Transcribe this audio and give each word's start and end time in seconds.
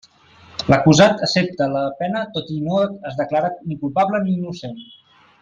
L'acusat 0.73 1.19
accepta 1.27 1.67
la 1.73 1.83
pena 1.99 2.23
tot 2.39 2.49
i 2.55 2.57
no 2.69 2.81
es 3.11 3.21
declara 3.21 3.53
ni 3.59 3.79
culpable 3.85 4.25
ni 4.27 4.35
innocent. 4.41 4.83